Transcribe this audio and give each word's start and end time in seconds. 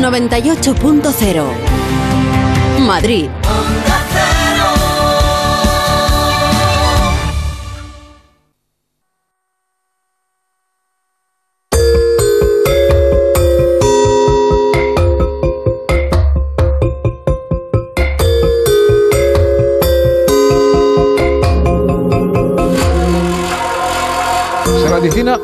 98.0 0.00 1.44
Madrid. 2.80 3.30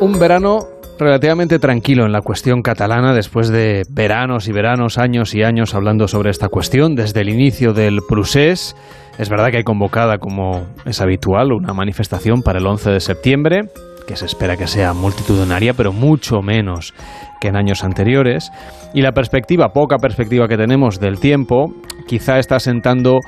Un 0.01 0.19
verano 0.19 0.82
relativamente 1.03 1.59
tranquilo 1.59 2.07
en 2.07 2.13
la 2.13 2.21
cuestión 2.21 2.63
catalana 2.63 3.13
después 3.13 3.49
de 3.49 3.83
veranos 3.91 4.49
y 4.49 4.53
veranos, 4.53 4.99
años 4.99 5.35
y 5.35 5.43
años 5.43 5.75
hablando 5.75 6.09
sobre 6.09 6.31
esta 6.31 6.49
cuestión 6.49 6.95
desde 6.95 7.21
el 7.21 7.29
inicio 7.29 7.73
del 7.73 8.01
procés. 8.09 8.77
Es 9.19 9.29
verdad 9.29 9.51
que 9.51 9.59
hay 9.59 9.65
convocada, 9.65 10.19
como 10.19 10.67
es 10.87 11.01
habitual, 11.01 11.53
una 11.53 11.75
manifestación 11.75 12.43
para 12.43 12.59
el 12.59 12.67
11 12.67 12.91
de 12.91 13.01
septiembre, 13.01 13.61
que 14.07 14.17
se 14.17 14.27
espera 14.27 14.57
que 14.57 14.67
sea 14.67 14.95
multitudinaria, 14.95 15.75
pero 15.75 15.93
mucho 15.93 16.41
menos 16.41 16.95
que 17.41 17.49
en 17.49 17.57
años 17.57 17.85
anteriores. 17.85 18.51
Y 18.95 19.03
la 19.03 19.13
perspectiva, 19.13 19.73
poca 19.73 19.99
perspectiva 19.99 20.49
que 20.49 20.57
tenemos 20.57 21.01
del 21.01 21.19
tiempo, 21.19 21.75
quizá 22.07 22.39
está 22.39 22.59
sentando 22.61 23.19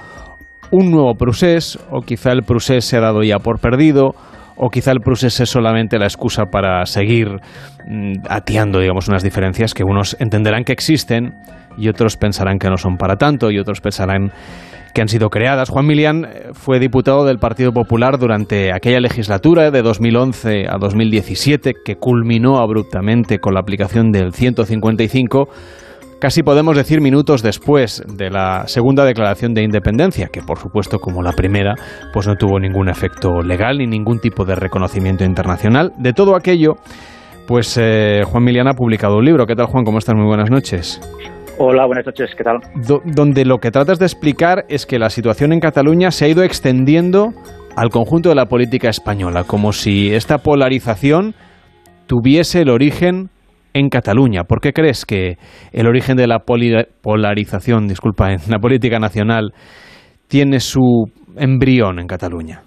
un 0.70 0.90
nuevo 0.90 1.14
procés, 1.14 1.78
o 1.90 2.00
quizá 2.00 2.32
el 2.32 2.42
procés 2.42 2.84
se 2.84 2.96
ha 2.96 3.00
dado 3.00 3.22
ya 3.22 3.38
por 3.38 3.58
perdido, 3.58 4.14
o 4.56 4.70
quizá 4.70 4.92
el 4.92 5.00
procés 5.00 5.40
es 5.40 5.50
solamente 5.50 5.98
la 5.98 6.06
excusa 6.06 6.46
para 6.46 6.86
seguir 6.86 7.28
mm, 7.86 8.12
atiando, 8.28 8.80
digamos, 8.80 9.08
unas 9.08 9.22
diferencias 9.22 9.74
que 9.74 9.84
unos 9.84 10.16
entenderán 10.20 10.64
que 10.64 10.72
existen 10.72 11.34
y 11.76 11.88
otros 11.88 12.16
pensarán 12.16 12.58
que 12.58 12.68
no 12.68 12.76
son 12.76 12.96
para 12.96 13.16
tanto 13.16 13.50
y 13.50 13.58
otros 13.58 13.80
pensarán 13.80 14.32
que 14.94 15.02
han 15.02 15.08
sido 15.08 15.28
creadas. 15.28 15.68
Juan 15.68 15.86
Milián 15.86 16.24
eh, 16.24 16.50
fue 16.52 16.78
diputado 16.78 17.24
del 17.24 17.38
Partido 17.38 17.72
Popular 17.72 18.18
durante 18.18 18.72
aquella 18.72 19.00
legislatura 19.00 19.70
de 19.70 19.82
2011 19.82 20.66
a 20.68 20.78
2017 20.78 21.74
que 21.84 21.96
culminó 21.96 22.58
abruptamente 22.58 23.40
con 23.40 23.54
la 23.54 23.60
aplicación 23.60 24.12
del 24.12 24.32
155 24.32 25.48
casi 26.24 26.42
podemos 26.42 26.74
decir 26.74 27.02
minutos 27.02 27.42
después 27.42 28.02
de 28.08 28.30
la 28.30 28.66
segunda 28.66 29.04
declaración 29.04 29.52
de 29.52 29.62
independencia, 29.62 30.28
que 30.32 30.40
por 30.40 30.58
supuesto 30.58 30.98
como 30.98 31.20
la 31.20 31.32
primera, 31.32 31.74
pues 32.14 32.26
no 32.26 32.34
tuvo 32.36 32.58
ningún 32.58 32.88
efecto 32.88 33.42
legal 33.42 33.76
ni 33.76 33.86
ningún 33.86 34.20
tipo 34.20 34.46
de 34.46 34.54
reconocimiento 34.54 35.22
internacional. 35.22 35.92
De 35.98 36.14
todo 36.14 36.34
aquello, 36.34 36.76
pues 37.46 37.78
eh, 37.78 38.22
Juan 38.24 38.42
Miliana 38.42 38.70
ha 38.70 38.74
publicado 38.74 39.18
un 39.18 39.24
libro. 39.26 39.44
¿Qué 39.44 39.54
tal 39.54 39.66
Juan? 39.66 39.84
¿Cómo 39.84 39.98
estás? 39.98 40.14
Muy 40.14 40.24
buenas 40.24 40.50
noches. 40.50 40.98
Hola, 41.58 41.84
buenas 41.84 42.06
noches, 42.06 42.30
¿qué 42.34 42.42
tal? 42.42 42.56
Do 42.86 43.02
donde 43.04 43.44
lo 43.44 43.58
que 43.58 43.70
tratas 43.70 43.98
de 43.98 44.06
explicar 44.06 44.64
es 44.70 44.86
que 44.86 44.98
la 44.98 45.10
situación 45.10 45.52
en 45.52 45.60
Cataluña 45.60 46.10
se 46.10 46.24
ha 46.24 46.28
ido 46.28 46.42
extendiendo 46.42 47.34
al 47.76 47.90
conjunto 47.90 48.30
de 48.30 48.34
la 48.34 48.46
política 48.46 48.88
española, 48.88 49.44
como 49.44 49.74
si 49.74 50.14
esta 50.14 50.38
polarización 50.38 51.34
tuviese 52.06 52.62
el 52.62 52.70
origen 52.70 53.28
en 53.74 53.88
Cataluña. 53.88 54.44
¿Por 54.44 54.60
qué 54.60 54.72
crees 54.72 55.04
que 55.04 55.36
el 55.72 55.86
origen 55.86 56.16
de 56.16 56.26
la 56.26 56.38
polarización, 56.38 57.86
disculpa, 57.88 58.32
en 58.32 58.38
la 58.48 58.58
política 58.58 58.98
nacional 58.98 59.52
tiene 60.28 60.60
su 60.60 61.10
embrión 61.36 61.98
en 61.98 62.06
Cataluña? 62.06 62.60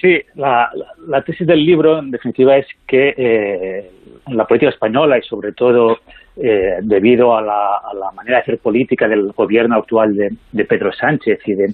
Sí, 0.00 0.20
la, 0.34 0.70
la, 1.08 1.22
tesis 1.22 1.46
del 1.46 1.64
libro, 1.64 1.98
en 1.98 2.10
definitiva, 2.10 2.56
es 2.56 2.66
que 2.86 3.14
eh, 3.16 3.90
la 4.28 4.44
política 4.44 4.70
española 4.70 5.18
y 5.18 5.22
sobre 5.22 5.52
todo 5.52 5.98
eh, 6.36 6.78
debido 6.82 7.36
a 7.36 7.42
la, 7.42 8.10
manera 8.14 8.38
de 8.38 8.42
hacer 8.42 8.58
política 8.58 9.08
del 9.08 9.32
gobierno 9.32 9.76
actual 9.76 10.14
de, 10.14 10.64
Pedro 10.64 10.92
Sánchez 10.92 11.38
y 11.46 11.54
de, 11.54 11.66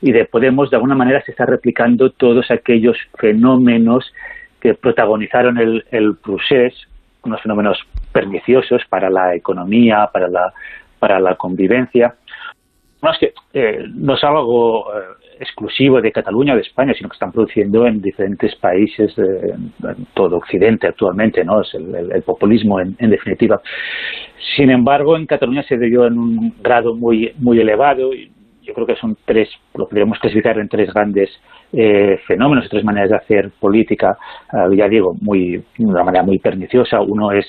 y 0.00 0.12
de 0.12 0.24
Podemos, 0.24 0.70
de 0.70 0.76
alguna 0.76 0.94
manera 0.94 1.20
se 1.22 1.32
está 1.32 1.44
replicando 1.44 2.10
todos 2.10 2.50
aquellos 2.50 2.96
fenómenos 3.18 4.10
que 4.60 4.74
protagonizaron 4.74 5.58
el, 5.58 5.84
el 5.90 6.16
unos 7.26 7.42
fenómenos 7.42 7.78
perniciosos 8.12 8.82
para 8.88 9.10
la 9.10 9.34
economía, 9.34 10.08
para 10.12 10.28
la, 10.28 10.52
para 10.98 11.20
la 11.20 11.34
convivencia. 11.34 12.14
No 13.02 13.12
es 13.12 13.18
que 13.18 13.32
eh, 13.52 13.84
no 13.94 14.14
es 14.14 14.24
algo 14.24 14.92
eh, 14.92 14.98
exclusivo 15.38 16.00
de 16.00 16.12
Cataluña 16.12 16.54
o 16.54 16.56
de 16.56 16.62
España, 16.62 16.94
sino 16.94 17.08
que 17.08 17.14
están 17.14 17.32
produciendo 17.32 17.86
en 17.86 18.00
diferentes 18.00 18.54
países, 18.56 19.14
de, 19.16 19.50
en 19.50 20.06
todo 20.14 20.38
Occidente 20.38 20.86
actualmente, 20.86 21.44
¿no? 21.44 21.60
Es 21.60 21.74
el, 21.74 22.22
populismo 22.22 22.80
en, 22.80 22.96
en, 22.98 23.10
definitiva. 23.10 23.60
Sin 24.56 24.70
embargo, 24.70 25.16
en 25.16 25.26
Cataluña 25.26 25.62
se 25.64 25.76
dio 25.76 26.06
en 26.06 26.18
un 26.18 26.54
grado 26.62 26.94
muy, 26.94 27.32
muy 27.38 27.60
elevado 27.60 28.14
y 28.14 28.32
yo 28.62 28.74
creo 28.74 28.86
que 28.86 28.96
son 28.96 29.16
tres, 29.24 29.48
lo 29.74 29.88
podríamos 29.88 30.18
clasificar 30.18 30.58
en 30.58 30.68
tres 30.68 30.92
grandes 30.92 31.30
eh, 31.72 32.18
fenómenos, 32.26 32.68
tres 32.68 32.84
maneras 32.84 33.10
de 33.10 33.16
hacer 33.16 33.50
política, 33.60 34.16
uh, 34.52 34.72
ya 34.72 34.88
digo, 34.88 35.14
muy, 35.20 35.64
de 35.76 35.84
una 35.84 36.04
manera 36.04 36.24
muy 36.24 36.38
perniciosa. 36.38 37.00
Uno 37.00 37.32
es 37.32 37.46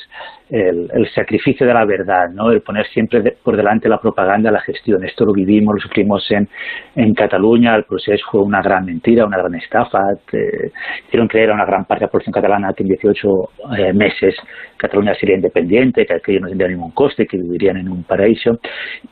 el, 0.50 0.90
el, 0.94 1.10
sacrificio 1.12 1.68
de 1.68 1.74
la 1.74 1.86
verdad, 1.86 2.30
¿no? 2.34 2.52
el 2.52 2.62
poner 2.62 2.88
siempre 2.88 3.22
de, 3.22 3.32
por 3.32 3.56
delante 3.56 3.90
la 3.90 4.00
propaganda, 4.00 4.52
la 4.52 4.62
gestión. 4.62 5.04
Esto 5.04 5.26
lo 5.26 5.34
vivimos, 5.34 5.76
lo 5.76 5.82
sufrimos 5.82 6.30
en, 6.32 6.48
en 6.96 7.14
Cataluña, 7.14 7.76
el 7.76 7.84
proceso 7.84 8.26
fue 8.32 8.42
una 8.42 8.62
gran 8.62 8.86
mentira, 8.86 9.26
una 9.26 9.38
gran 9.38 9.56
estafa. 9.56 10.00
Hicieron 11.08 11.28
creer 11.28 11.52
a 11.52 11.54
una 11.54 11.66
gran 11.66 11.86
parte 11.86 12.02
de 12.02 12.06
la 12.08 12.12
población 12.12 12.34
catalana 12.34 12.74
que 12.74 12.84
en 12.84 12.90
18 12.90 13.50
eh, 13.78 13.94
meses 13.94 14.36
Cataluña 14.78 15.14
sería 15.16 15.36
independiente, 15.36 16.06
que 16.06 16.14
aquello 16.14 16.42
no 16.42 16.48
tendría 16.48 16.70
ningún 16.70 16.92
coste, 16.92 17.26
que 17.26 17.38
vivirían 17.38 17.78
en 17.78 17.90
un 17.90 18.04
paraíso. 18.04 18.60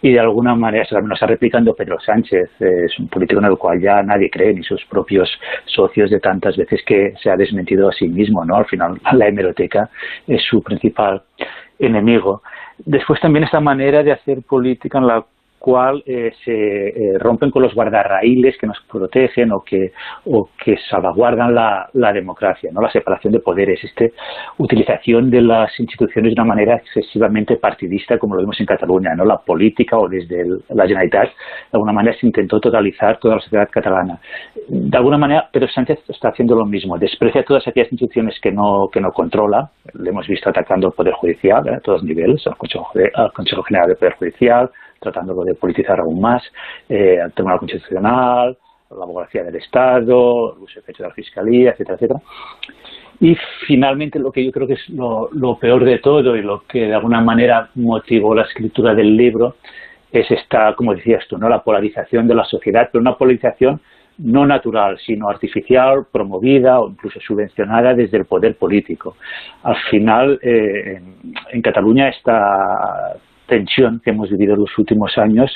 Y 0.02 0.14
de 0.14 0.20
alguna 0.20 0.56
manera, 0.56 0.86
se 0.86 0.96
lo 0.96 1.14
está 1.14 1.26
replicando 1.26 1.74
Pedro 1.74 2.00
Sánchez, 2.00 2.50
eh, 2.60 2.86
es 2.86 3.00
un 3.00 3.08
político 3.08 3.40
en 3.40 3.48
el 3.48 3.58
cual 3.58 3.82
ya 3.82 4.02
nadie 4.04 4.30
cree, 4.30 4.54
ni 4.54 4.64
sus 4.64 4.84
propios 4.96 5.30
socios 5.66 6.10
de 6.10 6.22
tantas 6.22 6.56
veces 6.56 6.82
que 6.86 7.14
se 7.22 7.30
ha 7.30 7.36
desmentido 7.36 7.90
a 7.90 7.92
sí 7.92 8.08
mismo, 8.08 8.46
¿no? 8.46 8.56
Al 8.56 8.66
final 8.66 8.98
la 9.12 9.28
hemeroteca 9.28 9.90
es 10.26 10.42
su 10.50 10.64
principal 10.64 11.22
enemigo. 11.78 12.42
Después 12.78 13.20
también 13.20 13.44
esta 13.44 13.60
manera 13.60 14.04
de 14.04 14.14
hacer 14.14 14.42
política 14.44 15.00
en 15.00 15.08
la 15.08 15.26
cual 15.66 16.04
eh, 16.06 16.32
se 16.44 16.90
eh, 16.90 17.18
rompen 17.18 17.50
con 17.50 17.64
los 17.64 17.74
guardarraíles 17.74 18.56
que 18.60 18.68
nos 18.68 18.80
protegen 18.82 19.52
o 19.52 19.62
que, 19.62 19.94
o 20.26 20.48
que 20.64 20.78
salvaguardan 20.92 21.56
la, 21.56 21.90
la, 21.94 22.14
democracia, 22.14 22.70
no 22.72 22.82
la 22.82 22.92
separación 22.92 23.34
de 23.34 23.40
poderes, 23.40 23.84
esta 23.84 24.06
utilización 24.60 25.32
de 25.32 25.42
las 25.42 25.72
instituciones 25.80 26.36
de 26.36 26.40
una 26.40 26.54
manera 26.54 26.76
excesivamente 26.76 27.56
partidista, 27.56 28.20
como 28.20 28.36
lo 28.36 28.42
vimos 28.42 28.60
en 28.60 28.68
Cataluña, 28.68 29.16
no 29.16 29.26
la 29.26 29.38
política 29.38 29.98
o 29.98 30.08
desde 30.08 30.42
el, 30.42 30.60
la 30.70 30.86
Generalitat, 30.86 31.30
de 31.30 31.34
alguna 31.72 31.94
manera 31.94 32.16
se 32.16 32.28
intentó 32.28 32.60
totalizar 32.60 33.18
toda 33.18 33.38
la 33.38 33.42
sociedad 33.42 33.68
catalana. 33.72 34.20
De 34.70 34.96
alguna 34.96 35.18
manera, 35.18 35.50
Pedro 35.52 35.68
Sánchez 35.68 35.98
está 36.08 36.30
haciendo 36.30 36.56
lo 36.56 36.66
mismo, 36.68 37.00
desprecia 37.00 37.44
todas 37.44 37.68
aquellas 37.68 37.92
instituciones 37.92 38.40
que 38.40 38.52
no, 38.52 38.88
que 38.94 39.02
no 39.02 39.12
controla, 39.12 39.72
lo 39.94 40.08
hemos 40.08 40.28
visto 40.28 40.48
atacando 40.48 40.90
al 40.90 40.94
Poder 40.94 41.14
Judicial 41.14 41.68
¿eh? 41.68 41.76
a 41.78 41.80
todos 41.80 42.04
niveles, 42.04 42.46
al 42.46 42.56
Consejo, 42.56 42.88
al 43.16 43.34
Consejo 43.34 43.64
General 43.64 43.88
del 43.88 43.98
Poder 43.98 44.14
Judicial, 44.14 44.70
tratándolo 45.06 45.44
de 45.44 45.56
politizar 45.56 46.00
aún 46.00 46.20
más, 46.20 46.44
eh, 46.90 47.22
al 47.22 47.32
Tribunal 47.32 47.60
Constitucional, 47.60 48.58
la 48.90 49.04
abogacía 49.04 49.44
del 49.44 49.56
Estado, 49.56 50.56
el 50.56 50.64
uso 50.64 50.82
de 50.82 50.94
la 51.00 51.12
Fiscalía, 51.12 51.72
etcétera, 51.72 51.96
etcétera. 51.96 52.20
Y 53.20 53.36
finalmente 53.66 54.20
lo 54.20 54.32
que 54.32 54.44
yo 54.44 54.52
creo 54.52 54.68
que 54.68 54.74
es 54.74 54.90
lo, 54.90 55.58
peor 55.60 55.86
de 55.86 56.00
todo 56.00 56.36
y 56.36 56.42
lo 56.42 56.64
que 56.68 56.88
de 56.88 56.96
alguna 56.96 57.22
manera 57.22 57.70
motivó 57.76 58.36
la 58.36 58.44
escritura 58.44 58.94
del 58.94 59.16
libro 59.16 59.56
es 60.12 60.30
esta, 60.32 60.74
como 60.76 60.94
decías 60.94 61.26
tú, 61.28 61.38
¿no? 61.38 61.50
la 61.50 61.64
polarización 61.64 62.28
de 62.28 62.36
la 62.36 62.46
sociedad, 62.46 62.90
pero 62.92 63.02
una 63.02 63.18
polarización 63.18 63.80
no 64.18 64.46
natural, 64.46 64.98
sino 65.06 65.30
artificial, 65.30 66.06
promovida 66.12 66.80
o 66.80 66.90
incluso 66.90 67.20
subvencionada 67.20 67.94
desde 67.94 68.18
el 68.18 68.26
poder 68.26 68.56
político. 68.56 69.18
Al 69.64 69.76
final, 69.90 70.40
eh, 70.42 71.02
en, 71.52 71.62
Cataluña 71.62 72.10
esta 72.10 73.16
tensión 73.48 74.02
que 74.04 74.12
hemos 74.12 74.30
vivido 74.30 74.56
en 74.56 74.62
los 74.62 74.78
últimos 74.78 75.18
años 75.18 75.52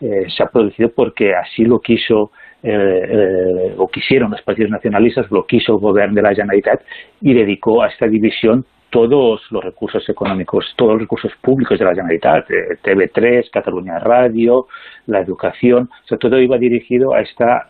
eh, 0.00 0.26
se 0.28 0.42
ha 0.42 0.46
producido 0.46 0.90
porque 0.94 1.34
así 1.34 1.64
lo 1.64 1.80
quiso 1.80 2.30
eh, 2.62 2.70
eh, 2.72 3.74
o 3.78 3.86
quisieron 3.88 4.30
los 4.30 4.42
partidos 4.42 4.70
nacionalistas, 4.70 5.30
lo 5.30 5.46
quiso 5.46 5.74
el 5.74 5.78
gobierno 5.78 6.16
de 6.16 6.22
la 6.22 6.34
Generalitat 6.34 6.80
y 7.20 7.32
dedicó 7.32 7.82
a 7.82 7.88
esta 7.88 8.06
división 8.06 8.64
todos 8.90 9.40
los 9.50 9.62
recursos 9.62 10.08
económicos, 10.08 10.74
todos 10.76 10.92
los 10.92 11.02
recursos 11.02 11.32
públicos 11.40 11.78
de 11.78 11.84
la 11.84 11.94
Generalitat, 11.94 12.50
eh, 12.50 12.78
TV3, 12.82 13.50
Cataluña 13.52 13.98
Radio, 13.98 14.66
la 15.06 15.20
educación, 15.20 15.90
o 16.04 16.08
sea, 16.08 16.18
todo 16.18 16.40
iba 16.40 16.58
dirigido 16.58 17.14
a 17.14 17.20
esta 17.20 17.66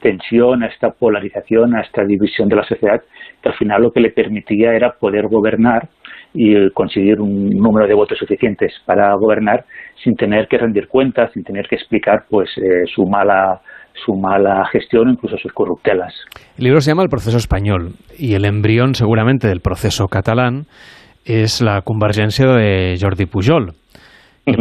tensión, 0.00 0.62
a 0.62 0.68
esta 0.68 0.92
polarización, 0.92 1.74
a 1.76 1.82
esta 1.82 2.04
división 2.04 2.48
de 2.48 2.56
la 2.56 2.64
sociedad, 2.64 3.02
que 3.42 3.48
al 3.48 3.54
final 3.56 3.82
lo 3.82 3.92
que 3.92 4.00
le 4.00 4.10
permitía 4.10 4.72
era 4.72 4.92
poder 4.92 5.28
gobernar 5.28 5.88
y 6.32 6.70
conseguir 6.70 7.20
un 7.20 7.50
número 7.50 7.86
de 7.86 7.94
votos 7.94 8.18
suficientes 8.18 8.72
para 8.86 9.14
gobernar 9.14 9.64
sin 10.02 10.14
tener 10.14 10.46
que 10.48 10.58
rendir 10.58 10.88
cuentas, 10.88 11.32
sin 11.32 11.44
tener 11.44 11.66
que 11.68 11.76
explicar 11.76 12.24
pues 12.28 12.50
eh, 12.58 12.84
su 12.94 13.06
mala 13.06 13.60
su 14.04 14.14
mala 14.14 14.64
gestión, 14.72 15.10
incluso 15.10 15.36
sus 15.36 15.52
corruptelas. 15.52 16.14
El 16.56 16.64
libro 16.64 16.80
se 16.80 16.90
llama 16.90 17.02
El 17.02 17.08
proceso 17.08 17.36
español 17.36 17.94
y 18.18 18.34
el 18.34 18.44
embrión 18.44 18.94
seguramente 18.94 19.48
del 19.48 19.60
proceso 19.60 20.06
catalán 20.06 20.66
es 21.24 21.60
la 21.60 21.82
convergencia 21.82 22.46
de 22.46 22.96
Jordi 23.00 23.26
Pujol. 23.26 23.74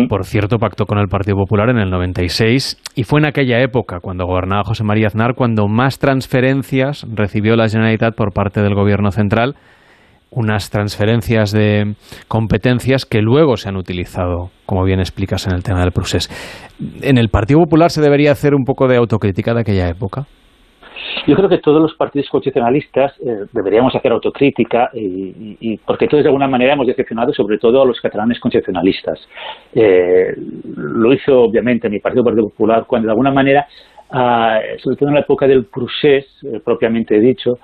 por 0.09 0.25
cierto 0.25 0.57
pactó 0.57 0.85
con 0.85 0.99
el 0.99 1.07
Partido 1.07 1.37
Popular 1.37 1.69
en 1.69 1.77
el 1.77 1.89
96 1.89 2.77
y 2.95 3.03
fue 3.03 3.19
en 3.19 3.27
aquella 3.27 3.61
época, 3.61 3.99
cuando 4.01 4.25
gobernaba 4.25 4.63
José 4.63 4.83
María 4.83 5.07
Aznar, 5.07 5.35
cuando 5.35 5.67
más 5.67 5.99
transferencias 5.99 7.07
recibió 7.13 7.55
la 7.55 7.69
Generalitat 7.69 8.15
por 8.15 8.33
parte 8.33 8.61
del 8.61 8.75
Gobierno 8.75 9.11
central, 9.11 9.55
unas 10.31 10.69
transferencias 10.69 11.51
de 11.51 11.95
competencias 12.27 13.05
que 13.05 13.21
luego 13.21 13.57
se 13.57 13.69
han 13.69 13.77
utilizado, 13.77 14.49
como 14.65 14.83
bien 14.83 14.99
explicas 14.99 15.47
en 15.47 15.55
el 15.55 15.63
tema 15.63 15.81
del 15.81 15.91
proceso. 15.91 16.29
¿En 17.01 17.17
el 17.17 17.29
Partido 17.29 17.59
Popular 17.59 17.89
se 17.89 18.01
debería 18.01 18.31
hacer 18.31 18.53
un 18.53 18.63
poco 18.63 18.87
de 18.87 18.97
autocrítica 18.97 19.53
de 19.53 19.61
aquella 19.61 19.89
época? 19.89 20.25
Yo 21.27 21.35
creo 21.35 21.49
que 21.49 21.59
todos 21.59 21.81
los 21.81 21.95
partidos 21.95 22.29
constitucionalistas 22.29 23.13
eh, 23.19 23.45
deberíamos 23.53 23.95
hacer 23.95 24.11
autocrítica 24.11 24.89
y, 24.93 25.77
porque 25.85 26.07
todos 26.07 26.23
de 26.23 26.29
alguna 26.29 26.47
manera 26.47 26.73
hemos 26.73 26.87
decepcionado 26.87 27.33
sobre 27.33 27.57
todo 27.57 27.81
a 27.81 27.85
los 27.85 27.99
catalanes 27.99 28.39
constitucionalistas. 28.39 29.19
Eh, 29.73 30.33
lo 30.75 31.13
hizo 31.13 31.41
obviamente 31.41 31.89
mi 31.89 31.99
Partido 31.99 32.23
Partido 32.23 32.49
Popular 32.49 32.85
cuando 32.87 33.07
de 33.07 33.11
alguna 33.11 33.31
manera, 33.31 33.65
ah, 34.11 34.59
sobre 34.77 34.97
todo 34.97 35.09
en 35.09 35.15
la 35.15 35.21
época 35.21 35.47
del 35.47 35.65
procés, 35.65 36.25
eh, 36.43 36.59
propiamente 36.63 37.19
dicho, 37.19 37.59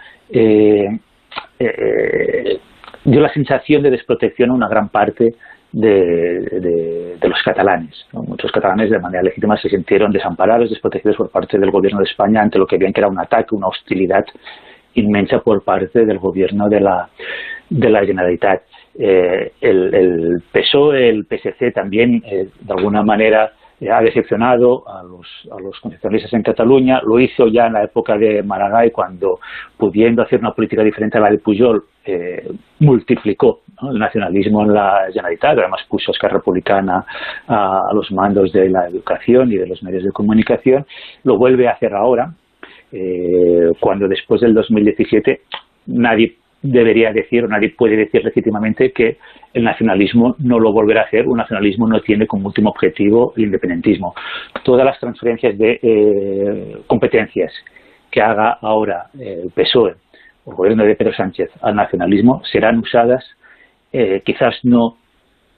dio 3.04 3.22
la 3.22 3.34
sensación 3.34 3.84
de 3.84 3.92
desprotección 3.92 4.52
a 4.52 4.54
una 4.54 4.68
gran 4.68 4.90
parte 4.90 5.36
de, 5.76 7.18
los 7.22 7.42
catalanes. 7.44 8.06
Muchos 8.14 8.52
catalanes 8.52 8.90
de 8.90 9.00
manera 9.00 9.24
legítima 9.24 9.58
se 9.58 9.70
sintieron 9.70 10.12
desamparados, 10.12 10.70
desprotegidos 10.70 11.18
por 11.18 11.30
parte 11.30 11.58
del 11.58 11.72
gobierno 11.72 12.00
de 12.00 12.06
España 12.06 12.42
ante 12.42 12.58
lo 12.58 12.66
que 12.66 12.78
veían 12.78 12.94
que 12.94 13.02
era 13.02 13.10
un 13.10 13.20
ataque, 13.20 13.56
una 13.56 13.68
hostilidad 13.68 14.26
inmensa 14.94 15.40
por 15.40 15.64
parte 15.64 16.06
del 16.06 16.20
gobierno 16.20 16.70
de 16.70 16.80
la, 16.80 17.10
de 17.70 17.90
la 17.90 18.06
Generalitat. 18.06 18.62
Eh, 18.98 19.52
el, 19.60 19.94
el 19.94 20.44
PSOE, 20.52 21.10
el 21.10 21.26
PSC 21.26 21.74
también, 21.74 22.24
eh, 22.26 22.48
de 22.62 22.74
alguna 22.74 23.04
manera, 23.04 23.46
eh, 23.46 23.65
ha 23.82 24.02
decepcionado 24.02 24.88
a 24.88 25.04
los, 25.04 25.28
a 25.52 25.60
los 25.60 25.80
constitucionalistas 25.80 26.34
en 26.34 26.44
Cataluña. 26.44 27.02
Lo 27.06 27.20
hizo 27.20 27.48
ya 27.48 27.68
en 27.68 27.74
la 27.74 27.84
época 27.84 28.18
de 28.18 28.42
Maragall, 28.42 28.92
cuando, 28.92 29.40
pudiendo 29.78 30.22
hacer 30.22 30.40
una 30.40 30.54
política 30.54 30.84
diferente 30.84 31.18
a 31.18 31.22
la 31.22 31.30
de 31.30 31.40
Pujol, 31.40 31.84
eh, 32.06 32.52
multiplicó 32.80 33.62
el 33.82 34.00
nacionalismo 34.00 34.64
en 34.64 34.74
la 34.74 35.08
Generalitat. 35.12 35.58
Además, 35.58 35.82
puso 35.90 36.12
a 36.12 36.14
Esquerra 36.14 36.36
Republicana 36.36 37.06
a, 37.48 37.90
los 37.94 38.12
mandos 38.12 38.52
de 38.54 38.70
la 38.70 38.88
educación 38.88 39.52
y 39.52 39.58
de 39.58 39.68
los 39.68 39.84
medios 39.84 40.04
de 40.04 40.12
comunicación. 40.12 40.86
Lo 41.24 41.38
vuelve 41.38 41.68
a 41.68 41.72
hacer 41.72 41.94
ahora, 41.94 42.34
eh, 42.92 43.72
cuando 43.80 44.08
después 44.08 44.42
del 44.42 44.54
2017 44.54 45.42
nadie 45.88 46.38
debería 46.72 47.14
decir 47.14 47.44
o 47.44 47.48
nadie 47.48 47.70
puede 47.70 47.96
decir 47.96 48.24
legítimamente 48.24 48.92
que 48.92 49.18
el 49.54 49.64
nacionalismo 49.64 50.36
no 50.40 50.60
lo 50.60 50.72
volverá 50.72 51.02
a 51.02 51.06
hacer, 51.06 51.28
un 51.28 51.38
nacionalismo 51.38 51.88
no 51.88 52.02
tiene 52.02 52.28
como 52.28 52.48
último 52.48 52.70
objetivo 52.70 53.34
el 53.38 53.46
independentismo. 53.46 54.14
Todas 54.64 54.86
las 54.86 55.00
transferencias 55.00 55.58
de 55.58 55.80
eh, 55.82 56.78
competencias 56.88 57.54
que 58.12 58.22
haga 58.22 58.58
ahora 58.62 59.08
el 59.20 59.52
PSOE 59.54 59.96
o 60.46 60.52
el 60.52 60.58
gobierno 60.58 60.84
de 60.84 60.96
Pedro 60.96 61.14
Sánchez 61.14 61.50
al 61.62 61.76
nacionalismo 61.76 62.42
serán 62.46 62.80
usadas 62.80 63.24
eh, 63.92 64.22
quizás 64.26 64.56
no 64.64 64.98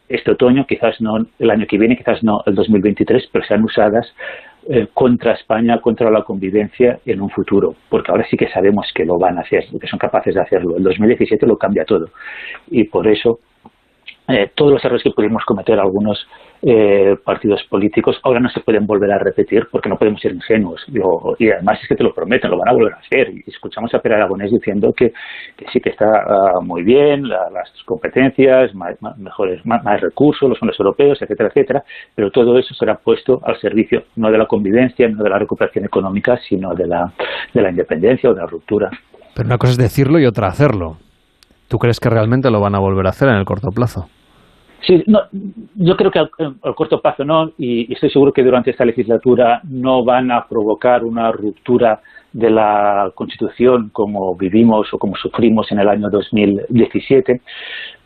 este 0.10 0.32
otoño, 0.32 0.66
quizás 0.66 1.00
no 1.02 1.26
el 1.40 1.50
año 1.50 1.66
que 1.68 1.78
viene, 1.78 1.98
quizás 1.98 2.24
no 2.24 2.42
el 2.46 2.56
2023, 2.56 3.30
pero 3.32 3.46
serán 3.46 3.64
usadas 3.64 4.14
eh, 4.70 4.88
contra 4.94 5.34
España, 5.34 5.80
contra 5.82 6.10
la 6.10 6.24
convivencia 6.24 7.00
en 7.06 7.22
un 7.22 7.30
futuro, 7.30 7.76
porque 7.90 8.12
ahora 8.12 8.26
sí 8.30 8.38
que 8.38 8.50
sabemos 8.50 8.92
que 8.94 9.06
lo 9.06 9.18
van 9.18 9.38
a 9.38 9.42
hacer, 9.42 9.66
que 9.80 9.88
son 9.88 10.00
capaces 10.00 10.36
de 10.36 10.42
hacerlo. 10.42 10.78
El 10.78 10.84
2017 10.84 11.46
lo 11.46 11.58
cambia 11.58 11.86
todo 11.86 12.10
y 12.70 12.86
por 12.86 13.08
eso 13.08 13.40
eh, 14.28 14.52
todos 14.54 14.74
los 14.74 14.84
errores 14.84 15.04
que 15.04 15.12
pudimos 15.12 15.44
cometer 15.46 15.80
algunos 15.80 16.28
eh, 16.62 17.16
partidos 17.24 17.64
políticos 17.70 18.20
ahora 18.24 18.40
no 18.40 18.50
se 18.50 18.60
pueden 18.62 18.86
volver 18.86 19.12
a 19.12 19.20
repetir 19.20 19.68
porque 19.72 19.88
no 19.88 19.96
podemos 19.96 20.20
ser 20.20 20.34
ingenuos. 20.34 20.86
y 21.40 21.50
además 21.50 21.80
es 21.82 21.88
que 21.88 21.96
te 21.96 22.04
lo 22.04 22.14
prometen, 22.14 22.52
lo 22.52 22.58
van 22.58 22.70
a 22.70 22.74
volver 22.74 22.94
a 22.94 22.98
hacer. 22.98 23.30
Y 23.30 23.44
escuchamos 23.48 23.94
a 23.94 24.00
Pere 24.00 24.16
Aragonés 24.16 24.52
diciendo 24.52 24.92
que, 24.96 25.14
sí 25.72 25.80
que 25.80 25.92
está 25.92 26.06
ah, 26.06 26.60
muy 26.62 26.84
bien, 26.84 27.28
las 27.28 27.72
competencias, 27.86 28.74
más, 28.76 28.96
mejores, 29.18 29.66
más, 29.66 30.02
recursos, 30.02 30.50
los 30.50 30.60
fondos 30.60 30.80
europeos, 30.80 31.22
etcétera, 31.22 31.50
etcétera, 31.50 31.84
pero 32.16 32.30
todo 32.32 32.58
eso 32.58 32.74
será 32.74 32.96
puesto 32.96 33.40
al 33.44 33.58
servicio 33.60 34.04
no 34.16 34.30
de 34.30 34.38
la 34.38 34.46
convivencia, 34.46 35.08
no 35.08 35.24
de 35.24 35.30
la 35.30 35.40
recuperación 35.40 35.86
económica, 35.86 36.38
sino 36.38 36.74
de 36.74 36.88
la, 36.88 37.14
de 37.54 37.62
la 37.62 37.70
independencia 37.70 38.30
o 38.30 38.34
de 38.34 38.42
la 38.42 38.48
ruptura. 38.48 38.90
Pero 39.36 39.48
una 39.48 39.58
cosa 39.58 39.72
es 39.72 39.78
decirlo 39.78 40.20
y 40.20 40.26
otra 40.26 40.48
hacerlo. 40.48 40.98
¿Tú 41.68 41.78
crees 41.78 42.00
que 42.00 42.10
realmente 42.10 42.50
lo 42.50 42.62
van 42.62 42.76
a 42.76 42.80
volver 42.80 43.06
a 43.06 43.10
hacer 43.10 43.30
en 43.30 43.36
el 43.36 43.46
corto 43.46 43.70
plazo? 43.70 44.08
Sí, 44.82 45.04
no, 45.08 45.22
yo 45.76 45.98
creo 45.98 46.12
que 46.12 46.20
al, 46.20 46.30
corto 46.76 47.02
plazo 47.02 47.24
no, 47.24 47.52
y, 47.58 47.92
estoy 47.92 48.10
seguro 48.10 48.32
que 48.32 48.44
durante 48.44 48.72
esta 48.72 48.86
legislatura 48.86 49.62
no 49.64 50.04
van 50.04 50.32
a 50.32 50.48
provocar 50.48 51.04
una 51.04 51.32
ruptura 51.32 52.00
de 52.32 52.50
la 52.52 53.12
Constitución 53.16 53.90
como 53.92 54.36
vivimos 54.36 54.94
o 54.94 55.00
como 55.00 55.16
sufrimos 55.16 55.72
en 55.72 55.80
el 55.80 55.90
año 55.90 56.10
2017, 56.10 57.42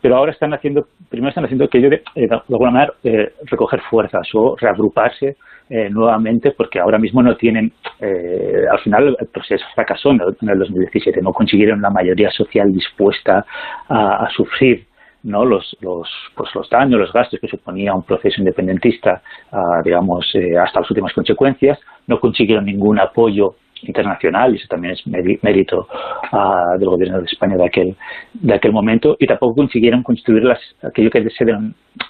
pero 0.00 0.16
ahora 0.16 0.32
están 0.32 0.54
haciendo, 0.54 0.86
primero 1.10 1.28
están 1.28 1.44
haciendo 1.44 1.68
que 1.68 1.82
yo 1.82 1.90
de, 1.90 2.02
eh, 2.14 2.26
de 2.28 2.34
alguna 2.34 2.70
manera 2.70 2.94
eh, 3.04 3.34
recoger 3.44 3.80
fuerzas 3.90 4.26
o 4.34 4.56
reagruparse 4.56 5.36
eh, 5.68 5.90
nuevamente 5.90 6.52
porque 6.52 6.80
ahora 6.80 6.98
mismo 6.98 7.22
no 7.22 7.36
tienen, 7.36 7.72
al 8.00 8.78
final 8.80 9.16
el 9.18 9.26
proceso 9.26 9.64
fracasó 9.74 10.10
en 10.10 10.20
el, 10.48 10.58
2017, 10.58 11.20
no 11.20 11.32
consiguieron 11.32 11.82
la 11.82 11.90
mayoría 11.90 12.30
social 12.30 12.72
dispuesta 12.72 13.44
a 13.88 14.28
sufrir 14.34 14.86
no 15.22 15.44
los, 15.44 15.76
los, 15.80 16.08
pues 16.34 16.54
los 16.54 16.68
daños, 16.68 17.00
los 17.00 17.12
gastos 17.12 17.40
que 17.40 17.48
suponía 17.48 17.94
un 17.94 18.02
proceso 18.02 18.40
independentista, 18.40 19.22
ah, 19.52 19.80
digamos, 19.84 20.28
eh, 20.34 20.56
hasta 20.56 20.80
las 20.80 20.90
últimas 20.90 21.12
consecuencias, 21.12 21.78
no 22.06 22.18
consiguieron 22.20 22.64
ningún 22.64 22.98
apoyo 22.98 23.54
internacional, 23.82 24.52
y 24.52 24.56
eso 24.56 24.66
también 24.68 24.94
es 24.94 25.06
mérito 25.06 25.88
ah, 26.32 26.76
del 26.78 26.88
gobierno 26.88 27.18
de 27.18 27.26
España 27.26 27.56
de 27.56 27.66
aquel, 27.66 27.96
de 28.34 28.54
aquel 28.54 28.72
momento, 28.72 29.16
y 29.18 29.26
tampoco 29.26 29.56
consiguieron 29.56 30.02
construir 30.02 30.44
las, 30.44 30.60
aquello 30.82 31.10
que 31.10 31.28
se 31.30 31.44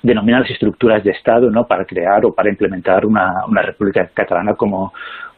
denomina 0.03 0.41
las 0.41 0.51
estructuras 0.51 1.03
de 1.05 1.13
Estado 1.13 1.51
¿no? 1.51 1.67
para 1.67 1.85
crear 1.85 2.25
o 2.25 2.35
para 2.35 2.51
implementar 2.51 3.07
una, 3.07 3.45
una 3.47 3.63
república 3.63 4.09
catalana 4.13 4.55
como, 4.55 4.93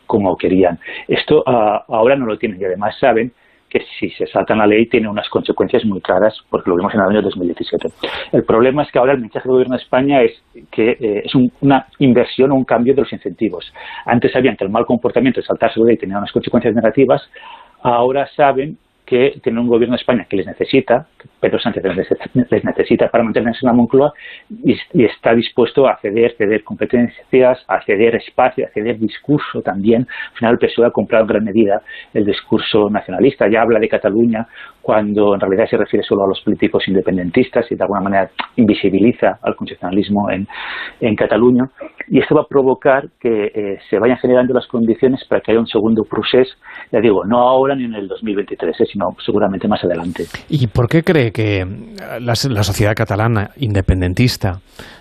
como 0.07 0.37
querían. 0.37 0.79
Esto 1.09 1.43
ah, 1.47 1.85
ahora 1.89 2.17
no 2.17 2.27
lo 2.27 2.39
tienen 2.39 2.61
y 2.61 2.65
además 2.65 2.97
saben 2.99 3.33
que 3.75 3.85
si 3.99 4.09
se 4.11 4.29
salta 4.29 4.55
la 4.55 4.69
ley 4.69 4.87
tiene 4.87 5.09
unas 5.09 5.29
consecuencias 5.29 5.85
muy 5.85 6.01
claras, 6.01 6.39
porque 6.49 6.71
lo 6.71 6.77
vimos 6.77 6.95
en 6.95 7.01
el 7.01 7.09
año 7.09 7.23
2017. 7.23 7.89
El 8.31 8.45
problema 8.45 8.85
es 8.85 8.93
que 8.93 9.01
ahora 9.01 9.15
el 9.15 9.21
mensaje 9.21 9.49
del 9.49 9.53
Gobierno 9.55 9.77
de 9.77 9.83
España 9.83 10.23
es 10.23 10.33
que 10.71 10.91
eh, 10.93 11.23
es 11.25 11.35
una 11.61 11.85
inversión 11.99 12.53
o 12.53 12.55
un 12.55 12.65
cambio 12.65 12.95
de 12.95 13.01
los 13.01 13.13
incentivos. 13.13 13.73
Antes 14.07 14.31
sabían 14.31 14.57
que 14.57 14.63
el 14.63 14.71
mal 14.71 14.87
comportamiento 14.87 15.41
de 15.41 15.47
saltarse 15.47 15.81
la 15.81 15.87
ley 15.87 15.97
tenía 15.97 16.19
unas 16.19 16.31
consecuencias 16.31 16.73
negativas, 16.73 17.29
ahora 17.83 18.29
saben 18.37 18.79
que 19.05 19.41
tienen 19.43 19.63
un 19.63 19.69
gobierno 19.69 19.97
de 19.97 20.01
España 20.01 20.27
que 20.31 20.37
les 20.37 20.47
necesita, 20.47 21.09
Pedro 21.45 21.59
Sánchez 21.59 21.85
les 22.51 22.65
necesita 22.65 23.09
para 23.09 23.23
mantenerse 23.23 23.59
en 23.63 23.67
la 23.67 23.75
Moncloa 23.75 24.15
y, 24.65 24.79
está 25.05 25.35
dispuesto 25.35 25.87
a 25.87 25.99
ceder, 25.99 26.35
ceder 26.39 26.65
competencias, 26.65 27.63
a 27.69 27.83
ceder 27.85 28.15
espacio, 28.15 28.65
a 28.65 28.71
ceder 28.71 28.99
discurso 28.99 29.61
también. 29.61 30.07
Al 30.33 30.39
final 30.39 30.53
el 30.55 30.59
PSOE 30.59 30.87
ha 30.87 30.91
comprado 30.91 31.25
en 31.25 31.29
gran 31.29 31.45
medida 31.45 31.83
el 32.15 32.25
discurso 32.25 32.89
nacionalista, 32.89 33.47
ya 33.47 33.61
habla 33.61 33.79
de 33.79 33.91
Cataluña 33.91 34.47
cuando 34.81 35.35
en 35.35 35.41
realidad 35.41 35.67
se 35.69 35.77
refiere 35.77 36.05
solo 36.05 36.25
a 36.25 36.29
los 36.29 36.41
políticos 36.41 36.87
independentistas 36.89 37.71
y 37.71 37.75
de 37.75 37.83
alguna 37.83 38.01
manera 38.01 38.31
invisibiliza 38.57 39.39
al 39.43 39.57
constitucionalismo 39.57 40.31
en, 40.31 40.47
en 41.01 41.17
Cataluña. 41.17 41.69
Y 42.09 42.21
esto 42.21 42.35
va 42.35 42.43
a 42.43 42.47
provocar 42.47 43.09
que 43.21 43.51
eh, 43.55 43.79
se 43.89 43.99
vayan 43.99 44.19
generando 44.19 44.53
las 44.53 44.67
condiciones 44.67 45.25
para 45.27 45.41
que 45.41 45.53
haya 45.53 45.61
un 45.61 45.67
segundo 45.67 46.05
proceso, 46.05 46.55
ya 46.93 47.01
digo, 47.01 47.25
no 47.25 47.39
ahora 47.39 47.75
ni 47.75 47.85
en 47.85 47.95
el 47.95 48.09
2023, 48.09 48.77
sino 48.91 49.17
seguramente 49.25 49.69
más 49.69 49.83
adelante. 49.85 50.25
¿Y 50.49 50.67
por 50.67 50.89
qué 50.89 51.03
cree 51.03 51.33
que 51.35 51.67
la, 52.21 52.35
sociedad 52.37 52.95
catalana 52.95 53.51
independentista, 53.57 54.61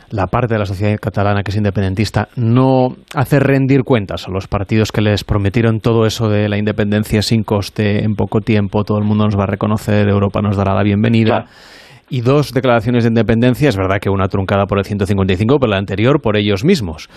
la 0.10 0.26
parte 0.26 0.56
de 0.56 0.60
la 0.60 0.66
sociedad 0.66 0.98
catalana 1.00 1.44
que 1.44 1.52
es 1.52 1.58
independentista, 1.58 2.28
no 2.36 2.96
hace 3.14 3.40
rendir 3.40 3.84
cuentas 3.84 4.28
a 4.28 4.32
los 4.32 4.48
partidos 4.48 4.92
que 4.92 5.02
les 5.02 5.24
prometieron 5.24 5.80
todo 5.80 6.08
eso 6.08 6.30
de 6.30 6.50
la 6.50 6.58
independencia 6.58 7.22
sin 7.22 7.44
coste 7.44 8.04
en 8.04 8.16
poco 8.16 8.42
tiempo, 8.42 8.84
todo 8.84 8.98
el 8.98 9.06
mundo 9.06 9.26
nos 9.26 9.38
va 9.38 9.44
a 9.44 9.48
reconocer, 9.48 10.10
Europa 10.10 10.42
nos 10.42 10.58
dará 10.58 10.74
la 10.74 10.84
bienvenida? 10.84 11.46
y 12.10 12.22
dos 12.22 12.52
declaraciones 12.52 13.06
de 13.06 13.10
independencia, 13.10 13.70
es 13.70 13.78
verdad 13.78 13.98
que 14.00 14.10
una 14.10 14.28
truncada 14.28 14.66
por 14.66 14.78
el 14.78 14.86
155, 14.86 15.58
pero 15.60 15.72
la 15.72 15.78
anterior 15.78 16.22
por 16.22 16.38
ellos 16.38 16.64
mismos. 16.64 17.10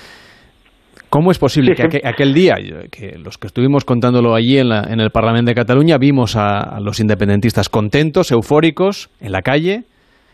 ¿Cómo 1.08 1.30
es 1.30 1.38
posible 1.38 1.74
que 1.74 2.00
aquel, 2.04 2.34
día, 2.34 2.56
que 2.90 3.16
los 3.18 3.38
que 3.38 3.46
estuvimos 3.46 3.84
contándolo 3.84 4.34
allí 4.34 4.58
en, 4.58 4.72
el 4.72 5.10
Parlamento 5.10 5.50
de 5.50 5.54
Cataluña, 5.54 5.98
vimos 5.98 6.36
a, 6.36 6.80
los 6.80 6.98
independentistas 6.98 7.68
contentos, 7.68 8.32
eufóricos, 8.32 9.08
en 9.20 9.32
la 9.32 9.42
calle, 9.42 9.84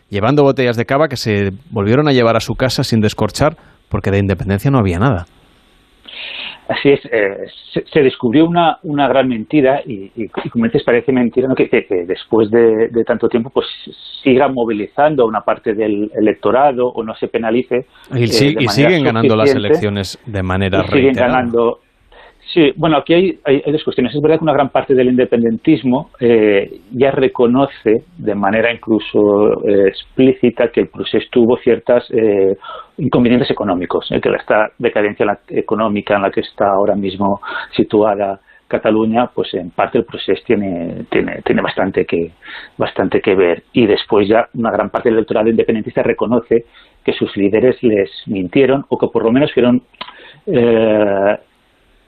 llevando 0.08 0.42
botellas 0.42 0.76
de 0.76 0.86
cava 0.86 1.08
que 1.08 1.16
se 1.16 1.50
volvieron 1.70 2.08
a 2.08 2.12
llevar 2.12 2.36
a 2.36 2.40
su 2.40 2.54
casa 2.54 2.84
sin 2.84 3.00
descorchar, 3.00 3.56
porque 3.88 4.10
de 4.10 4.18
independencia 4.18 4.70
no 4.70 4.78
había 4.78 4.98
nada? 4.98 5.26
Así 6.68 6.90
es, 6.90 7.00
eh, 7.10 7.46
se, 7.92 8.00
descubrió 8.02 8.46
una, 8.46 8.78
una 8.84 9.08
gran 9.08 9.28
mentira 9.28 9.82
y, 9.84 10.28
como 10.50 10.66
dices 10.66 10.84
parece 10.84 11.12
mentira 11.12 11.48
que, 11.56 12.04
después 12.06 12.50
de, 12.50 12.88
tanto 13.04 13.28
tiempo 13.28 13.50
pues 13.50 13.66
siga 14.22 14.48
movilizando 14.48 15.24
a 15.24 15.26
una 15.26 15.40
parte 15.40 15.74
del 15.74 16.10
electorado 16.14 16.86
o 16.88 17.02
no 17.02 17.14
se 17.16 17.28
penalice. 17.28 17.86
Y, 18.14 18.24
eh, 18.24 18.56
y 18.60 18.68
siguen 18.68 19.04
ganando 19.04 19.34
las 19.34 19.54
elecciones 19.54 20.18
de 20.24 20.42
manera 20.42 20.82
reiterada. 20.82 21.00
Siguen 21.00 21.14
ganando 21.14 21.80
Sí, 22.52 22.70
bueno, 22.76 22.98
aquí 22.98 23.14
hay, 23.14 23.38
hay, 23.44 23.72
dos 23.72 23.82
cuestiones. 23.82 24.14
Es 24.14 24.20
verdad 24.20 24.36
que 24.36 24.44
una 24.44 24.52
gran 24.52 24.68
parte 24.68 24.94
del 24.94 25.08
independentismo 25.08 26.10
eh, 26.20 26.80
ya 26.90 27.10
reconoce 27.10 28.04
de 28.18 28.34
manera 28.34 28.70
incluso 28.70 29.66
eh, 29.66 29.88
explícita 29.88 30.68
que 30.68 30.80
el 30.80 30.88
proceso 30.88 31.26
tuvo 31.30 31.56
ciertos 31.56 32.10
eh, 32.10 32.54
inconvenientes 32.98 33.50
económicos, 33.50 34.06
que 34.08 34.30
esta 34.38 34.70
decadencia 34.78 35.38
económica 35.48 36.16
en 36.16 36.22
la 36.22 36.30
que 36.30 36.40
está 36.40 36.72
ahora 36.72 36.94
mismo 36.94 37.40
situada 37.74 38.38
Cataluña, 38.68 39.28
pues 39.34 39.52
en 39.54 39.70
parte 39.70 39.98
el 39.98 40.04
proceso 40.04 40.42
tiene, 40.46 41.04
tiene, 41.10 41.40
tiene 41.42 41.62
bastante, 41.62 42.04
que, 42.04 42.32
bastante 42.76 43.20
que 43.20 43.34
ver. 43.34 43.62
Y 43.72 43.86
después 43.86 44.28
ya 44.28 44.48
una 44.54 44.70
gran 44.70 44.90
parte 44.90 45.08
del 45.08 45.18
electorado 45.18 45.48
independentista 45.48 46.02
reconoce 46.02 46.66
que 47.02 47.12
sus 47.12 47.34
líderes 47.34 47.82
les 47.82 48.10
mintieron 48.26 48.84
o 48.88 48.98
que 48.98 49.08
por 49.08 49.24
lo 49.24 49.32
menos 49.32 49.52
fueron 49.54 49.82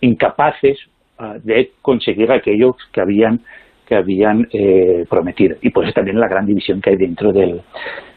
incapaces 0.01 0.79
ah, 1.19 1.37
de 1.43 1.73
conseguir 1.83 2.31
aquello 2.33 2.77
que 2.93 3.01
habían 3.01 3.41
que 3.87 3.95
habían 3.95 4.49
eh, 4.53 5.05
prometido. 5.09 5.57
Y 5.61 5.71
por 5.71 5.85
eso 5.85 5.93
también 5.93 6.19
la 6.19 6.29
gran 6.29 6.47
división 6.47 6.81
que 6.81 6.91
hay 6.91 6.97
dentro 6.97 7.33
del, 7.33 7.61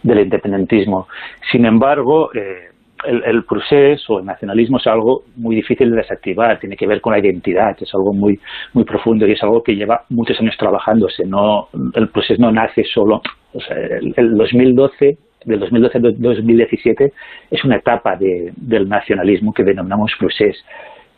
independentismo. 0.03 1.07
Sin 1.51 1.65
embargo, 1.65 2.33
eh, 2.33 2.69
el, 3.05 3.23
el 3.25 3.43
proceso 3.43 4.13
o 4.13 4.19
el 4.19 4.25
nacionalismo 4.25 4.77
es 4.77 4.87
algo 4.87 5.23
muy 5.35 5.57
difícil 5.57 5.91
de 5.91 5.97
desactivar, 5.97 6.59
tiene 6.59 6.77
que 6.77 6.87
ver 6.87 7.01
con 7.01 7.13
la 7.13 7.19
identidad, 7.19 7.75
es 7.79 7.93
algo 7.93 8.13
muy 8.13 8.39
muy 8.73 8.85
profundo 8.85 9.27
y 9.27 9.33
es 9.33 9.43
algo 9.43 9.61
que 9.61 9.75
lleva 9.75 10.05
muchos 10.09 10.39
años 10.39 10.55
trabajándose. 10.57 11.25
No, 11.25 11.67
el 11.93 12.09
proceso 12.09 12.41
no 12.41 12.51
nace 12.51 12.83
solo. 12.85 13.21
O 13.53 13.59
el, 13.73 14.13
el 14.15 14.37
2012 14.37 15.17
del 15.45 15.59
2012 15.59 15.97
al 15.97 16.21
2017 16.21 17.13
es 17.51 17.63
una 17.63 17.77
etapa 17.77 18.15
de, 18.15 18.51
del 18.55 18.89
nacionalismo 18.89 19.53
que 19.53 19.63
denominamos 19.63 20.11
proceso 20.19 20.63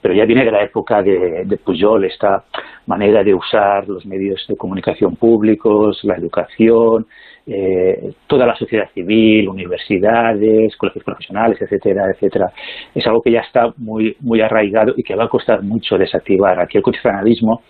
pero 0.02 0.14
ya 0.14 0.26
viene 0.26 0.46
de 0.46 0.52
la 0.52 0.64
época 0.64 1.02
de, 1.02 1.44
de, 1.46 1.58
Pujol, 1.58 2.06
esta 2.06 2.44
manera 2.88 3.24
de 3.24 3.34
usar 3.34 3.88
los 3.88 4.06
medios 4.06 4.46
de 4.48 4.56
comunicación 4.56 5.16
públicos, 5.16 6.00
la 6.04 6.16
educación, 6.16 7.06
eh, 7.46 8.14
toda 8.28 8.46
la 8.46 8.56
sociedad 8.56 8.90
civil, 8.94 9.50
universidades, 9.50 10.76
colegios 10.78 11.04
profesionales, 11.04 11.62
etcétera, 11.62 12.06
etcétera. 12.14 12.52
Es 12.94 13.06
algo 13.08 13.22
que 13.22 13.32
ya 13.32 13.42
está 13.42 13.74
muy, 13.78 14.16
muy 14.22 14.42
arraigado 14.42 14.94
y 14.96 15.04
que 15.04 15.16
va 15.16 15.26
a 15.26 15.30
costar 15.30 15.64
mucho 15.64 15.98
desactivar. 15.98 16.60
Aquí 16.60 16.78
el 16.78 16.84
constitucionalismo 16.84 17.62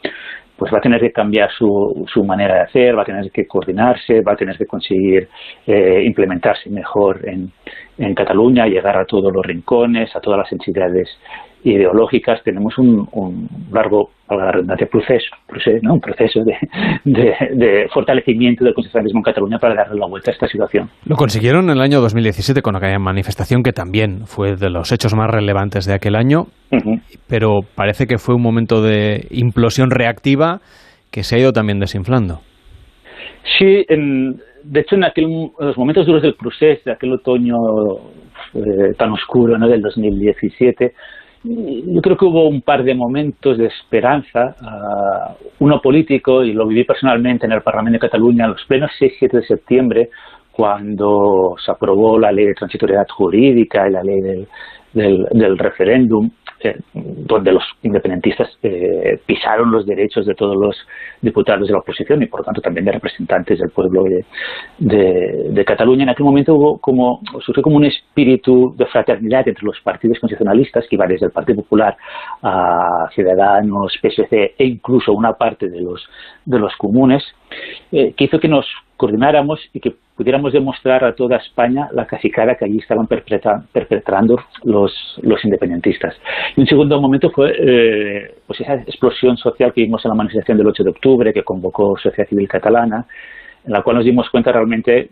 pues 0.59 0.73
va 0.73 0.79
a 0.79 0.81
tener 0.81 0.99
que 0.99 1.13
cambiar 1.13 1.49
su, 1.51 2.05
su 2.13 2.21
manera 2.25 2.55
de 2.55 2.61
hacer, 2.63 2.97
va 2.97 3.03
a 3.03 3.05
tener 3.05 3.31
que 3.31 3.47
coordinarse, 3.47 4.19
va 4.19 4.33
a 4.33 4.35
tener 4.35 4.57
que 4.57 4.65
conseguir 4.65 5.29
eh, 5.65 6.03
implementarse 6.03 6.69
mejor 6.69 7.21
en, 7.27 7.49
en 7.97 8.13
Cataluña, 8.13 8.67
llegar 8.67 8.97
a 8.97 9.05
todos 9.05 9.31
los 9.33 9.45
rincones, 9.45 10.13
a 10.13 10.19
todas 10.19 10.39
las 10.39 10.51
entidades 10.51 11.09
ideológicas, 11.63 12.41
tenemos 12.43 12.77
un, 12.77 13.07
largo, 13.71 14.09
a 14.27 14.35
la 14.35 14.51
redundancia, 14.51 14.87
proceso, 14.87 15.27
¿no? 15.81 15.95
un 15.95 15.99
proceso 15.99 16.41
de, 16.43 17.87
fortalecimiento 17.93 18.63
del 18.63 18.73
constitucionalismo 18.73 19.19
en 19.19 19.23
Cataluña 19.23 19.57
para 19.59 19.75
darle 19.75 19.99
la 19.99 20.07
vuelta 20.07 20.31
a 20.31 20.33
esta 20.33 20.47
situación. 20.47 20.89
Lo 21.05 21.15
consiguieron 21.15 21.65
en 21.65 21.77
el 21.77 21.81
año 21.81 21.99
2017 22.01 22.61
con 22.61 22.75
aquella 22.75 22.99
manifestación 22.99 23.63
que 23.63 23.71
también 23.71 24.25
fue 24.25 24.55
de 24.55 24.69
los 24.69 24.91
hechos 24.91 25.15
más 25.15 25.29
relevantes 25.29 25.85
de 25.85 25.93
aquel 25.93 26.15
año, 26.15 26.45
pero 27.27 27.59
parece 27.75 28.05
que 28.05 28.17
fue 28.17 28.35
un 28.35 28.41
momento 28.41 28.81
de 28.81 29.27
implosión 29.31 29.89
reactiva 29.89 30.59
que 31.11 31.23
se 31.23 31.35
ha 31.35 31.39
ido 31.39 31.51
también 31.51 31.79
desinflando. 31.79 32.39
Sí, 33.57 33.85
de 34.63 34.79
hecho 34.79 34.95
en, 34.95 35.03
aquel, 35.03 35.25
los 35.59 35.77
momentos 35.77 36.05
duros 36.05 36.21
del 36.21 36.35
proceso, 36.35 36.81
de 36.85 36.91
aquel 36.91 37.13
otoño 37.13 37.55
eh, 38.53 38.93
tan 38.97 39.11
oscuro 39.11 39.57
¿no? 39.57 39.67
del 39.67 39.81
2017, 39.81 40.93
yo 41.43 42.01
creo 42.01 42.17
que 42.17 42.25
hubo 42.25 42.47
un 42.47 42.61
par 42.61 42.83
de 42.83 42.93
momentos 42.93 43.57
de 43.57 43.67
esperanza, 43.67 44.55
uh, 44.61 45.33
uno 45.59 45.81
político, 45.81 46.43
y 46.43 46.53
lo 46.53 46.67
viví 46.67 46.83
personalmente 46.83 47.45
en 47.45 47.53
el 47.53 47.61
Parlamento 47.61 47.95
de 47.95 48.09
Cataluña, 48.09 48.47
los 48.47 48.65
plenos 48.65 48.91
6 48.99 49.13
y 49.13 49.15
7 49.19 49.37
de 49.37 49.43
septiembre, 49.43 50.09
cuando 50.51 51.55
se 51.63 51.71
aprobó 51.71 52.19
la 52.19 52.31
ley 52.31 52.47
de 52.47 52.53
transitoriedad 52.53 53.07
jurídica 53.07 53.87
y 53.87 53.91
la 53.91 54.03
ley 54.03 54.19
del, 54.19 54.47
del, 55.31 55.57
referéndum, 55.57 56.29
donde 57.03 57.51
los 57.51 57.63
independentistas 57.83 58.49
eh, 58.63 59.19
pisaron 59.25 59.71
los 59.71 59.85
derechos 59.85 60.25
de 60.25 60.35
todos 60.35 60.55
los 60.55 60.75
diputados 61.21 61.67
de 61.67 61.73
la 61.73 61.79
oposición 61.79 62.21
y 62.23 62.25
por 62.25 62.43
tanto 62.43 62.61
también 62.61 62.85
de 62.85 62.91
representantes 62.93 63.59
del 63.59 63.69
pueblo 63.69 64.03
de, 64.03 64.25
de, 64.77 65.65
Cataluña. 65.65 66.03
En 66.03 66.09
aquel 66.09 66.25
momento 66.25 66.55
hubo 66.55 66.77
como, 66.79 67.21
surgió 67.45 67.61
como 67.61 67.77
un 67.77 67.85
espíritu 67.85 68.73
de 68.75 68.85
fraternidad 68.87 69.47
entre 69.47 69.65
los 69.65 69.79
partidos 69.81 70.19
constitucionalistas 70.19 70.85
que 70.89 70.95
iba 70.95 71.05
desde 71.05 71.27
el 71.27 71.31
Partido 71.31 71.61
Popular 71.61 71.95
a 72.41 73.07
Ciudadanos, 73.13 73.97
PSC 74.01 74.55
e 74.57 74.65
incluso 74.65 75.13
una 75.13 75.33
parte 75.33 75.69
de 75.69 75.81
los, 75.81 76.07
de 76.45 76.59
los 76.59 76.75
comunes, 76.77 77.23
eh, 77.91 78.13
que 78.13 78.25
hizo 78.25 78.39
que 78.39 78.47
nos 78.47 78.65
coordináramos 78.97 79.59
y 79.73 79.79
que 79.79 79.95
pudiéramos 80.19 80.51
demostrar 80.51 81.05
a 81.05 81.15
toda 81.15 81.37
España 81.37 81.87
la 81.93 82.05
cacicada 82.05 82.55
que 82.55 82.65
allí 82.65 82.79
estaban 82.79 83.07
perpetrando 83.07 84.35
los, 84.65 84.91
los 85.21 85.45
independentistas. 85.45 86.13
Y 86.57 86.59
un 86.59 86.67
segundo 86.67 86.99
momento 86.99 87.31
fue 87.31 87.55
eh, 87.57 88.35
pues 88.45 88.59
esa 88.59 88.73
explosión 88.73 89.37
social 89.37 89.71
que 89.71 89.79
vimos 89.79 90.03
en 90.03 90.09
la 90.09 90.15
manifestación 90.15 90.57
del 90.57 90.67
8 90.67 90.83
de 90.83 90.89
octubre 90.89 91.33
que 91.33 91.43
convocó 91.43 91.97
Sociedad 91.97 92.27
Civil 92.27 92.49
Catalana, 92.49 93.05
en 93.69 93.73
la 93.73 93.83
cual 93.83 93.97
nos 93.97 94.05
dimos 94.05 94.27
cuenta 94.31 94.51
realmente 94.51 95.09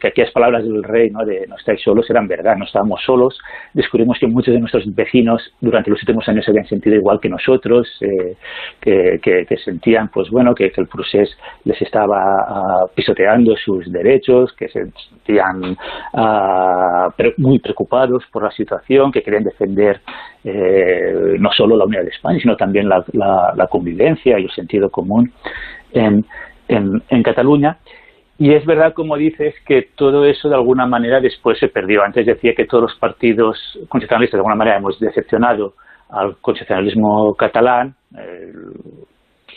que 0.00 0.08
aquellas 0.08 0.32
palabras 0.32 0.64
del 0.64 0.82
rey, 0.82 1.10
¿no? 1.10 1.26
de 1.26 1.46
no 1.46 1.56
estáis 1.56 1.82
solos, 1.82 2.08
eran 2.08 2.26
verdad, 2.26 2.56
no 2.56 2.64
estábamos 2.64 3.02
solos. 3.04 3.38
Descubrimos 3.74 4.18
que 4.18 4.26
muchos 4.26 4.54
de 4.54 4.60
nuestros 4.60 4.84
vecinos 4.94 5.42
durante 5.60 5.90
los 5.90 6.00
últimos 6.00 6.26
años 6.26 6.48
habían 6.48 6.64
sentido 6.64 6.96
igual 6.96 7.20
que 7.20 7.28
nosotros, 7.28 7.86
eh, 8.00 8.34
que, 8.80 9.20
que, 9.20 9.56
sentían 9.58 10.08
pues 10.08 10.30
bueno 10.30 10.54
que, 10.54 10.72
el 10.74 10.86
procés 10.86 11.36
les 11.64 11.82
estaba 11.82 12.16
ah, 12.48 12.86
pisoteando 12.94 13.54
sus 13.56 13.92
derechos, 13.92 14.54
que 14.54 14.68
se 14.68 14.86
sentían 15.10 15.76
uh, 16.14 17.12
muy 17.36 17.58
preocupados 17.58 18.24
por 18.32 18.44
la 18.44 18.50
situación, 18.52 19.12
que 19.12 19.22
querían 19.22 19.44
defender 19.44 20.00
eh, 20.44 21.36
no 21.38 21.50
solo 21.52 21.76
la 21.76 21.84
unidad 21.84 22.04
de 22.04 22.08
España, 22.08 22.38
sino 22.40 22.56
también 22.56 22.88
la, 22.88 23.68
convivencia 23.68 24.38
y 24.38 24.44
el 24.44 24.50
sentido 24.52 24.88
común 24.88 25.30
en, 26.68 27.02
en 27.08 27.22
Cataluña. 27.22 27.78
Y 28.38 28.52
es 28.52 28.64
verdad, 28.64 28.94
como 28.94 29.16
dices, 29.16 29.54
que 29.66 29.88
todo 29.96 30.24
eso 30.24 30.48
de 30.48 30.54
alguna 30.54 30.86
manera 30.86 31.20
después 31.20 31.58
se 31.58 31.68
perdió. 31.68 32.04
Antes 32.04 32.24
decía 32.24 32.54
que 32.54 32.66
todos 32.66 32.82
los 32.82 32.94
partidos 32.94 33.58
constitucionalistas 33.88 34.38
de 34.38 34.40
alguna 34.40 34.54
manera 34.54 34.76
hemos 34.76 34.98
decepcionado 35.00 35.74
al 36.10 36.36
constitucionalismo 36.36 37.34
catalán. 37.34 37.94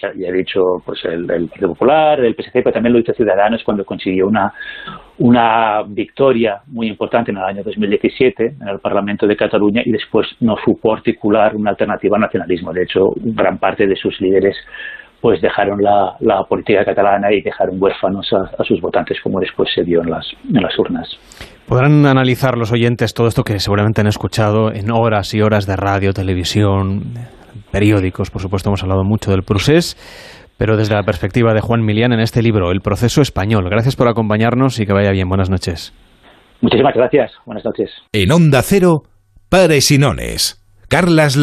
ya 0.02 0.28
he 0.28 0.32
dicho 0.32 0.82
pues 0.84 1.06
el, 1.06 1.28
Partido 1.28 1.70
Popular, 1.70 2.20
el 2.22 2.34
PSC, 2.34 2.54
pero 2.54 2.72
también 2.72 2.94
lo 2.94 3.00
hizo 3.00 3.14
Ciudadanos 3.14 3.64
cuando 3.64 3.86
consiguió 3.86 4.28
una, 4.28 4.52
una 5.20 5.84
victoria 5.88 6.62
muy 6.68 6.88
importante 6.88 7.30
en 7.30 7.38
el 7.38 7.44
año 7.44 7.64
2017 7.64 8.56
en 8.62 8.68
el 8.68 8.80
Parlamento 8.80 9.28
de 9.28 9.38
Cataluña 9.38 9.84
y 9.86 9.92
después 9.92 10.28
no 10.40 10.56
supo 10.66 10.96
articular 10.96 11.56
una 11.56 11.70
alternativa 11.70 12.18
al 12.18 12.22
nacionalismo. 12.22 12.74
De 12.74 12.84
hecho, 12.84 13.14
gran 13.16 13.60
parte 13.60 13.86
de 13.86 13.96
sus 13.96 14.20
líderes 14.20 14.58
pues 15.22 15.40
dejaron 15.42 15.82
la, 15.82 16.16
la, 16.20 16.44
política 16.44 16.84
catalana 16.84 17.32
y 17.32 17.42
dejaron 17.42 17.78
huérfanos 17.80 18.28
a, 18.34 18.64
sus 18.64 18.82
votantes, 18.82 19.20
como 19.22 19.40
después 19.40 19.70
se 19.74 19.84
vio 19.84 20.02
en 20.02 20.10
las, 20.10 20.26
en 20.50 20.62
las 20.62 20.78
urnas. 20.80 21.08
Podrán 21.68 22.06
analizar 22.06 22.58
los 22.58 22.72
oyentes 22.72 23.14
todo 23.14 23.28
esto 23.28 23.44
que 23.44 23.60
seguramente 23.60 24.02
han 24.02 24.08
escuchado 24.08 24.74
en 24.74 24.92
horas 24.92 25.34
y 25.34 25.42
horas 25.42 25.68
de 25.68 25.76
radio, 25.76 26.12
televisión, 26.12 27.14
periódicos, 27.72 28.32
por 28.32 28.42
supuesto 28.42 28.70
hemos 28.70 28.82
hablado 28.84 29.04
mucho 29.04 29.32
del 29.32 29.44
procés, 29.44 29.96
pero 30.58 30.76
desde 30.76 30.96
la 30.96 31.04
perspectiva 31.04 31.54
de 31.54 31.62
Juan 31.62 31.86
Milián 31.86 32.14
en 32.14 32.20
este 32.20 32.42
libro, 32.42 32.72
El 32.72 32.82
proceso 32.82 33.22
español. 33.22 33.68
Gracias 33.70 33.96
por 33.96 34.08
acompañarnos 34.08 34.80
y 34.80 34.86
que 34.86 34.94
vaya 34.94 35.12
bien. 35.12 35.28
Buenas 35.28 35.50
noches. 35.50 35.94
Muchísimas 36.62 36.94
gracias. 36.94 37.32
Buenas 37.46 37.66
noches. 37.66 37.90
En 38.12 38.32
Onda 38.32 38.62
Cero, 38.62 39.04
Pares 39.50 39.90
y 39.92 39.98
Nones. 39.98 40.62
Carlas 40.88 41.38